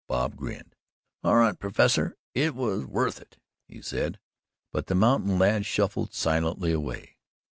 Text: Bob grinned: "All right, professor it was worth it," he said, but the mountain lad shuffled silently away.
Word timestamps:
Bob 0.07 0.35
grinned: 0.35 0.73
"All 1.23 1.35
right, 1.35 1.59
professor 1.59 2.17
it 2.33 2.55
was 2.55 2.87
worth 2.87 3.21
it," 3.21 3.37
he 3.67 3.83
said, 3.83 4.19
but 4.73 4.87
the 4.87 4.95
mountain 4.95 5.37
lad 5.37 5.63
shuffled 5.67 6.11
silently 6.15 6.71
away. 6.71 7.17